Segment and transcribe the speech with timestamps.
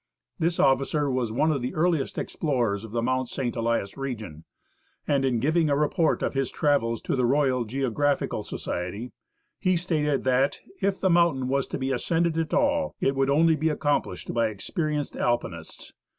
[0.39, 3.55] This officer was one of the earliest explorers of the Mount St.
[3.55, 4.45] Elias region,
[5.07, 9.11] and in giving a report of his travels to the Royal Geographical Society,
[9.59, 13.55] he stated that" if the mountain was to be ascended at all, it would only
[13.55, 15.93] be accomplished by experienced Alpinists."